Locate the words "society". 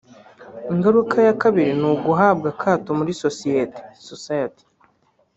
4.09-4.63